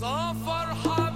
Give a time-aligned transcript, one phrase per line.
[0.00, 1.09] صافر حرب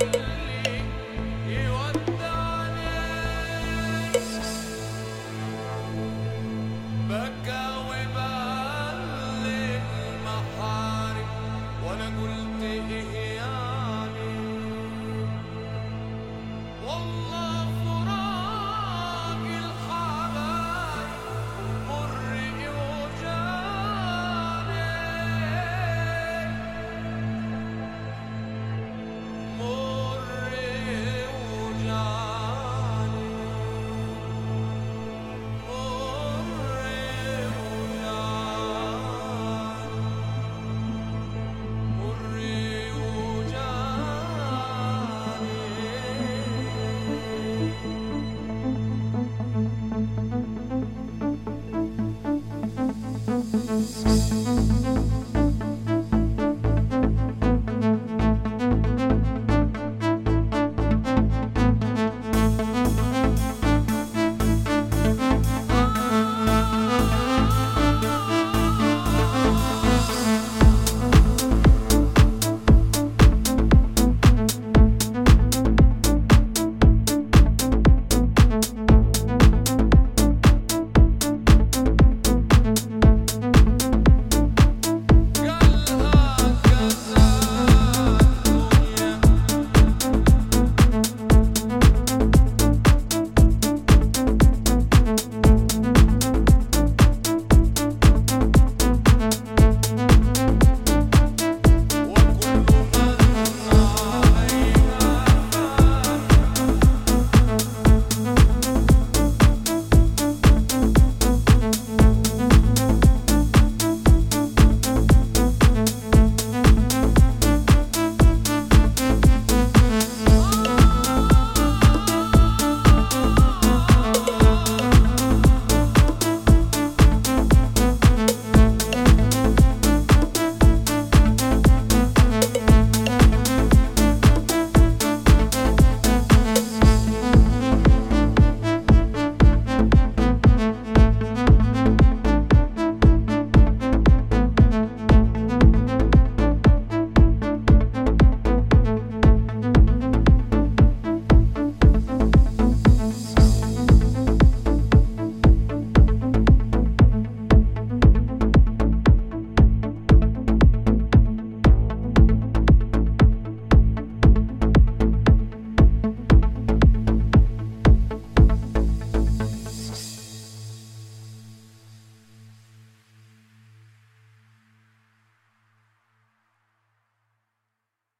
[0.00, 0.39] Bye.